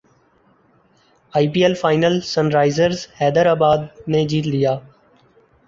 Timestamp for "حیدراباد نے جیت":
3.19-4.45